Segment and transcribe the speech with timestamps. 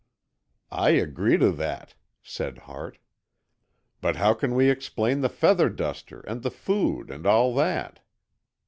[0.71, 1.93] "I agree to that,"
[2.23, 2.97] said Hart.
[4.01, 7.99] "But how can we explain the feather duster and the food and all that?"